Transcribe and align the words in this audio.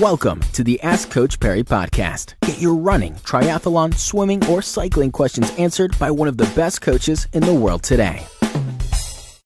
Welcome 0.00 0.42
to 0.52 0.62
the 0.62 0.80
Ask 0.82 1.10
Coach 1.10 1.40
Parry 1.40 1.64
podcast. 1.64 2.34
Get 2.42 2.60
your 2.60 2.76
running, 2.76 3.14
triathlon, 3.14 3.92
swimming, 3.94 4.46
or 4.46 4.62
cycling 4.62 5.10
questions 5.10 5.50
answered 5.58 5.98
by 5.98 6.08
one 6.12 6.28
of 6.28 6.36
the 6.36 6.48
best 6.54 6.82
coaches 6.82 7.26
in 7.32 7.42
the 7.42 7.52
world 7.52 7.82
today. 7.82 8.24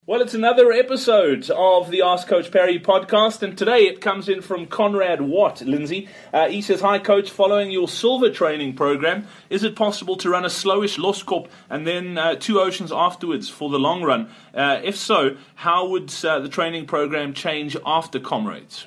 Well, 0.05 0.21
it's 0.21 0.35
another 0.35 0.71
episode 0.71 1.49
of 1.49 1.91
the 1.91 2.03
Ask 2.03 2.29
Coach 2.29 2.51
Parry 2.51 2.79
podcast, 2.79 3.41
and 3.41 3.57
today 3.57 3.87
it 3.87 4.03
comes 4.03 4.29
in 4.29 4.43
from 4.43 4.67
Conrad 4.67 5.23
Watt, 5.23 5.63
Lindsay. 5.63 6.07
Uh, 6.35 6.51
he 6.51 6.61
says, 6.61 6.83
Hi, 6.83 6.99
Coach, 6.99 7.31
following 7.31 7.71
your 7.71 7.89
silver 7.89 8.29
training 8.29 8.75
program, 8.75 9.27
is 9.49 9.65
it 9.65 9.75
possible 9.75 10.17
to 10.17 10.29
run 10.29 10.45
a 10.45 10.49
slowish 10.49 10.99
Loskop 10.99 11.49
and 11.71 11.87
then 11.87 12.19
uh, 12.19 12.35
two 12.35 12.61
oceans 12.61 12.93
afterwards 12.93 13.49
for 13.49 13.71
the 13.71 13.79
long 13.79 14.03
run? 14.03 14.29
Uh, 14.53 14.83
if 14.85 14.97
so, 14.97 15.35
how 15.55 15.87
would 15.87 16.13
uh, 16.27 16.41
the 16.41 16.51
training 16.51 16.85
program 16.85 17.33
change 17.33 17.75
after 17.87 18.21
Comrades? 18.21 18.87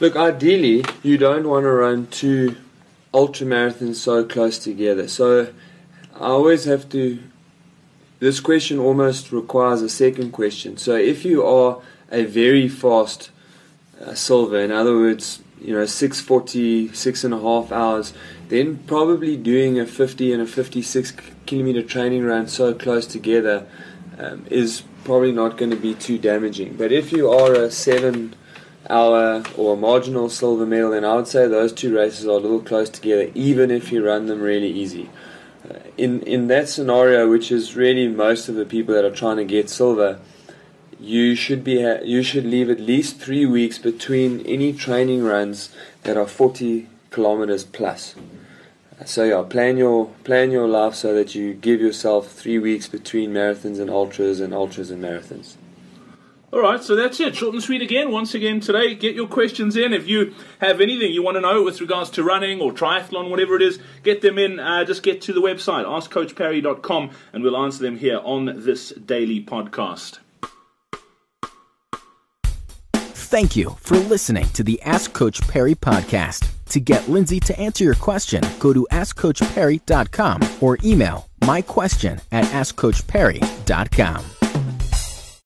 Look, 0.00 0.16
ideally, 0.16 0.84
you 1.04 1.16
don't 1.18 1.48
want 1.48 1.64
to 1.64 1.70
run 1.70 2.08
two 2.08 2.56
ultra 3.12 3.46
marathons 3.46 3.94
so 3.94 4.24
close 4.24 4.58
together. 4.58 5.06
So 5.06 5.52
I 6.14 6.26
always 6.26 6.64
have 6.64 6.88
to. 6.90 7.22
This 8.18 8.40
question 8.40 8.78
almost 8.78 9.30
requires 9.30 9.82
a 9.82 9.88
second 9.88 10.32
question. 10.32 10.76
So 10.78 10.96
if 10.96 11.24
you 11.24 11.44
are 11.44 11.80
a 12.10 12.24
very 12.24 12.68
fast 12.68 13.30
uh, 14.00 14.14
silver, 14.14 14.58
in 14.58 14.72
other 14.72 14.96
words, 14.96 15.42
you 15.60 15.74
know, 15.74 15.86
640, 15.86 16.92
six 16.92 17.22
and 17.22 17.32
a 17.32 17.40
half 17.40 17.70
hours, 17.70 18.12
then 18.48 18.78
probably 18.86 19.36
doing 19.36 19.78
a 19.78 19.86
50 19.86 20.32
and 20.32 20.42
a 20.42 20.46
56 20.46 21.12
kilometer 21.46 21.82
training 21.82 22.24
run 22.24 22.48
so 22.48 22.74
close 22.74 23.06
together 23.06 23.66
um, 24.18 24.44
is 24.50 24.82
probably 25.04 25.32
not 25.32 25.56
going 25.56 25.70
to 25.70 25.76
be 25.76 25.94
too 25.94 26.18
damaging. 26.18 26.76
But 26.76 26.92
if 26.92 27.12
you 27.12 27.30
are 27.30 27.54
a 27.54 27.70
seven 27.70 28.34
hour 28.90 29.42
or 29.56 29.76
marginal 29.76 30.28
silver 30.28 30.66
medal, 30.66 30.90
then 30.90 31.04
I 31.04 31.14
would 31.14 31.28
say 31.28 31.48
those 31.48 31.72
two 31.72 31.94
races 31.94 32.26
are 32.26 32.30
a 32.30 32.36
little 32.38 32.60
close 32.60 32.90
together, 32.90 33.30
even 33.34 33.70
if 33.70 33.90
you 33.90 34.04
run 34.04 34.26
them 34.26 34.40
really 34.40 34.70
easy. 34.70 35.10
Uh, 35.68 35.78
in 35.96 36.22
in 36.22 36.48
that 36.48 36.68
scenario, 36.68 37.28
which 37.28 37.50
is 37.50 37.74
really 37.74 38.08
most 38.08 38.48
of 38.48 38.54
the 38.54 38.66
people 38.66 38.94
that 38.94 39.04
are 39.04 39.14
trying 39.14 39.38
to 39.38 39.44
get 39.44 39.70
silver, 39.70 40.20
you 41.00 41.34
should 41.34 41.64
be 41.64 41.82
ha- 41.82 42.02
you 42.04 42.22
should 42.22 42.44
leave 42.44 42.68
at 42.70 42.80
least 42.80 43.18
three 43.18 43.46
weeks 43.46 43.78
between 43.78 44.40
any 44.46 44.72
training 44.72 45.24
runs 45.24 45.74
that 46.02 46.16
are 46.16 46.26
40 46.26 46.88
kilometers 47.10 47.64
plus. 47.64 48.14
So 49.04 49.24
yeah, 49.24 49.42
plan 49.48 49.76
your 49.76 50.06
plan 50.22 50.50
your 50.50 50.68
life 50.68 50.94
so 50.94 51.14
that 51.14 51.34
you 51.34 51.54
give 51.54 51.80
yourself 51.80 52.30
three 52.32 52.58
weeks 52.58 52.88
between 52.88 53.32
marathons 53.32 53.80
and 53.80 53.90
ultras 53.90 54.40
and 54.40 54.54
ultras 54.54 54.90
and 54.90 55.02
marathons. 55.02 55.56
All 56.54 56.60
right, 56.60 56.80
so 56.80 56.94
that's 56.94 57.18
it. 57.18 57.34
Short 57.34 57.52
and 57.52 57.60
sweet 57.60 57.82
again. 57.82 58.12
Once 58.12 58.32
again 58.32 58.60
today, 58.60 58.94
get 58.94 59.16
your 59.16 59.26
questions 59.26 59.76
in. 59.76 59.92
If 59.92 60.06
you 60.06 60.36
have 60.60 60.80
anything 60.80 61.12
you 61.12 61.20
want 61.20 61.36
to 61.36 61.40
know 61.40 61.64
with 61.64 61.80
regards 61.80 62.10
to 62.10 62.22
running 62.22 62.60
or 62.60 62.70
triathlon, 62.70 63.28
whatever 63.28 63.56
it 63.56 63.62
is, 63.62 63.80
get 64.04 64.20
them 64.20 64.38
in. 64.38 64.60
Uh, 64.60 64.84
just 64.84 65.02
get 65.02 65.20
to 65.22 65.32
the 65.32 65.40
website, 65.40 65.84
askcoachparry.com, 65.84 67.10
and 67.32 67.42
we'll 67.42 67.56
answer 67.56 67.82
them 67.82 67.98
here 67.98 68.20
on 68.22 68.62
this 68.64 68.90
daily 68.90 69.44
podcast. 69.44 70.20
Thank 72.92 73.56
you 73.56 73.70
for 73.80 73.96
listening 73.96 74.46
to 74.50 74.62
the 74.62 74.80
Ask 74.82 75.12
Coach 75.12 75.40
Parry 75.48 75.74
podcast. 75.74 76.48
To 76.66 76.78
get 76.78 77.08
Lindsay 77.08 77.40
to 77.40 77.58
answer 77.58 77.82
your 77.82 77.96
question, 77.96 78.44
go 78.60 78.72
to 78.72 78.86
askcoachparry.com 78.92 80.40
or 80.60 80.78
email 80.84 81.28
my 81.44 81.62
question 81.62 82.20
at 82.30 82.44
askcoachparry.com. 82.44 84.43